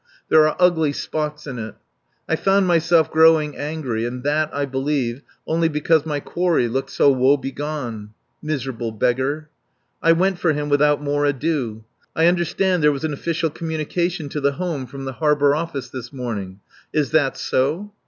[0.29, 1.75] There are ugly spots in it.
[2.27, 7.11] I found myself growing angry, and that, I believe, only because my quarry looked so
[7.11, 8.15] woe begone.
[8.41, 9.49] Miserable beggar!
[10.01, 11.85] I went for him without more ado.
[12.15, 16.11] "I understand there was an official communication to the Home from the Harbour Office this
[16.11, 16.61] morning.
[16.91, 17.93] Is that so?"